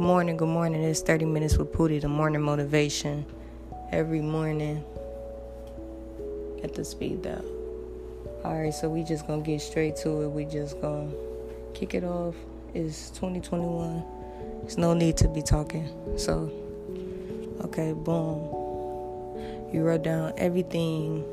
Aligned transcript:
Good 0.00 0.06
morning, 0.06 0.38
good 0.38 0.48
morning. 0.48 0.82
It's 0.82 1.02
30 1.02 1.26
minutes 1.26 1.58
with 1.58 1.74
Pootie, 1.74 2.00
the 2.00 2.08
morning 2.08 2.40
motivation. 2.40 3.26
Every 3.92 4.22
morning 4.22 4.82
at 6.64 6.72
the 6.72 6.86
speed 6.86 7.20
dial. 7.20 7.44
Alright, 8.42 8.72
so 8.72 8.88
we 8.88 9.04
just 9.04 9.26
gonna 9.26 9.42
get 9.42 9.60
straight 9.60 9.96
to 9.96 10.22
it. 10.22 10.28
We 10.28 10.46
just 10.46 10.80
gonna 10.80 11.12
kick 11.74 11.92
it 11.92 12.02
off. 12.02 12.34
It's 12.72 13.10
2021. 13.10 14.02
There's 14.62 14.78
no 14.78 14.94
need 14.94 15.18
to 15.18 15.28
be 15.28 15.42
talking. 15.42 15.86
So, 16.16 16.50
okay, 17.64 17.92
boom. 17.92 19.68
You 19.70 19.82
wrote 19.82 20.02
down 20.02 20.32
everything 20.38 21.26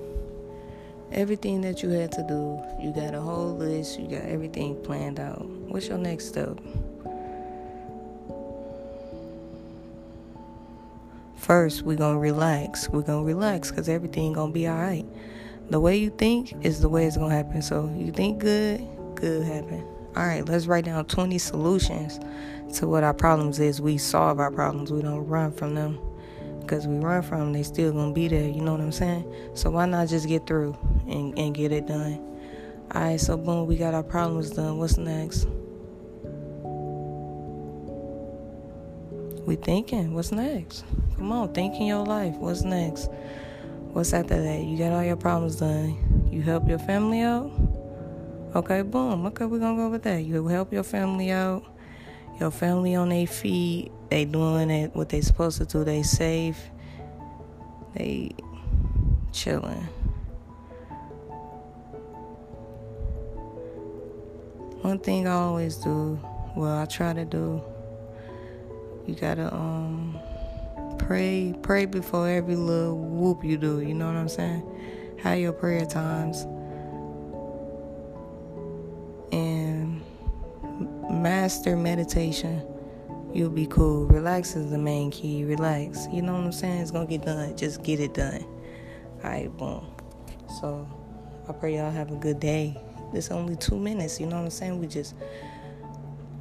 everything 1.13 1.61
that 1.61 1.81
you 1.83 1.89
had 1.91 2.11
to 2.11 2.23
do. 2.23 2.61
You 2.85 2.91
got 2.91 3.15
a 3.15 3.21
whole 3.21 3.55
list, 3.55 3.97
you 3.97 4.09
got 4.09 4.23
everything 4.23 4.75
planned 4.83 5.21
out. 5.21 5.45
What's 5.45 5.87
your 5.87 5.97
next 5.97 6.25
step? 6.25 6.59
First, 11.47 11.83
we're 11.83 11.95
to 11.95 12.19
relax. 12.19 12.89
We're 12.89 13.03
to 13.03 13.23
relax 13.23 13.71
because 13.71 13.87
everything 13.87 14.33
to 14.33 14.47
be 14.49 14.67
all 14.67 14.75
right. 14.75 15.05
The 15.69 15.79
way 15.79 15.95
you 15.95 16.09
think 16.09 16.53
is 16.65 16.81
the 16.81 16.89
way 16.89 17.05
it's 17.05 17.15
to 17.15 17.29
happen. 17.29 17.61
So, 17.61 17.89
you 17.95 18.11
think 18.11 18.39
good, 18.39 18.85
good 19.15 19.45
happen. 19.45 19.81
All 20.17 20.27
right, 20.27 20.45
let's 20.45 20.65
write 20.65 20.83
down 20.83 21.05
20 21.05 21.37
solutions 21.37 22.19
to 22.77 22.87
what 22.89 23.05
our 23.05 23.13
problems 23.13 23.61
is. 23.61 23.79
We 23.79 23.97
solve 23.97 24.41
our 24.41 24.51
problems. 24.51 24.91
We 24.91 25.01
don't 25.01 25.25
run 25.25 25.53
from 25.53 25.73
them 25.73 25.97
because 26.59 26.85
we 26.85 26.97
run 26.97 27.21
from 27.21 27.39
them, 27.39 27.53
they 27.53 27.63
still 27.63 27.93
gonna 27.93 28.11
be 28.11 28.27
there. 28.27 28.49
You 28.49 28.61
know 28.61 28.73
what 28.73 28.81
I'm 28.81 28.91
saying? 28.91 29.33
So 29.53 29.69
why 29.69 29.85
not 29.85 30.09
just 30.09 30.27
get 30.27 30.45
through 30.45 30.77
and, 31.07 31.39
and 31.39 31.55
get 31.55 31.71
it 31.71 31.87
done? 31.87 32.15
All 32.93 33.01
right, 33.01 33.21
so 33.21 33.37
boom, 33.37 33.67
we 33.67 33.77
got 33.77 33.93
our 33.93 34.03
problems 34.03 34.49
done. 34.49 34.79
What's 34.79 34.97
next? 34.97 35.47
We 39.47 39.55
thinking. 39.55 40.13
What's 40.13 40.33
next? 40.33 40.83
Come 41.15 41.31
on, 41.31 41.53
think 41.53 41.75
in 41.75 41.87
your 41.87 42.05
life. 42.05 42.35
What's 42.35 42.63
next? 42.63 43.09
What's 43.93 44.13
after 44.13 44.43
that? 44.43 44.59
You 44.59 44.77
got 44.77 44.91
all 44.91 45.05
your 45.05 45.15
problems 45.15 45.55
done. 45.55 46.27
You 46.29 46.41
help 46.41 46.67
your 46.67 46.79
family 46.79 47.21
out. 47.21 47.49
Okay, 48.53 48.81
boom. 48.81 49.25
Okay, 49.27 49.45
we're 49.45 49.59
gonna 49.59 49.77
go 49.77 49.89
with 49.89 50.03
that. 50.03 50.25
You 50.25 50.45
help 50.47 50.73
your 50.73 50.83
family 50.83 51.31
out 51.31 51.63
your 52.41 52.51
family 52.51 52.95
on 52.95 53.07
their 53.07 53.25
feet. 53.25 53.89
They 54.09 54.25
doing 54.25 54.69
it 54.69 54.93
what 54.93 55.07
they 55.07 55.21
supposed 55.21 55.59
to 55.59 55.65
do. 55.65 55.85
They 55.85 56.03
safe. 56.03 56.59
They 57.95 58.31
chilling. 59.31 59.87
One 64.81 64.99
thing 64.99 65.25
I 65.25 65.31
always 65.31 65.77
do, 65.77 66.19
well, 66.53 66.77
I 66.77 66.85
try 66.85 67.13
to 67.13 67.23
do. 67.23 67.61
You 69.07 69.15
gotta 69.15 69.53
um 69.53 70.19
pray, 70.99 71.55
pray 71.61 71.85
before 71.85 72.27
every 72.27 72.57
little 72.57 72.97
whoop 72.97 73.43
you 73.43 73.57
do. 73.57 73.79
You 73.79 73.93
know 73.93 74.07
what 74.07 74.15
I'm 74.15 74.27
saying? 74.27 74.63
Have 75.19 75.39
your 75.39 75.53
prayer 75.53 75.85
times. 75.85 76.45
And 79.31 80.01
master 81.09 81.77
meditation, 81.77 82.61
you'll 83.33 83.49
be 83.49 83.65
cool. 83.67 84.05
Relax 84.07 84.57
is 84.57 84.69
the 84.69 84.77
main 84.77 85.09
key. 85.09 85.45
Relax. 85.45 86.07
You 86.11 86.21
know 86.21 86.33
what 86.33 86.43
I'm 86.43 86.51
saying? 86.51 86.81
It's 86.81 86.91
gonna 86.91 87.07
get 87.07 87.23
done. 87.23 87.55
Just 87.55 87.83
get 87.83 88.01
it 88.01 88.13
done. 88.13 88.45
Alright, 89.23 89.55
boom. 89.57 89.85
So 90.59 90.85
I 91.47 91.53
pray 91.53 91.77
y'all 91.77 91.91
have 91.91 92.11
a 92.11 92.15
good 92.15 92.41
day. 92.41 92.77
It's 93.13 93.31
only 93.31 93.55
two 93.55 93.77
minutes, 93.77 94.19
you 94.19 94.25
know 94.27 94.35
what 94.35 94.43
I'm 94.43 94.49
saying? 94.49 94.79
We 94.79 94.87
just 94.87 95.15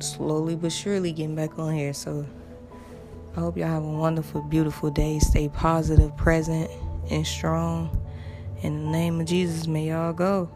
slowly 0.01 0.57
but 0.57 0.73
surely 0.73 1.13
getting 1.13 1.37
back 1.37 1.61
on 1.61 1.73
here. 1.73 1.95
So 1.95 2.27
I 3.37 3.41
hope 3.41 3.59
y'all 3.59 3.69
have 3.69 3.85
a 3.85 3.87
wonderful, 3.87 4.41
beautiful 4.41 4.91
day. 4.91 5.19
Stay 5.19 5.51
positive, 5.51 6.17
present, 6.17 6.71
and 7.11 7.27
strong. 7.27 8.03
In 8.63 8.87
the 8.87 8.91
name 8.91 9.21
of 9.21 9.27
Jesus, 9.27 9.67
may 9.67 9.89
y'all 9.89 10.15
go. 10.15 10.51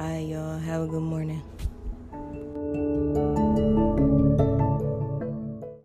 All 0.00 0.06
right, 0.06 0.26
y'all. 0.26 0.58
Have 0.58 0.82
a 0.82 0.86
good 0.86 1.02
morning. 1.02 1.42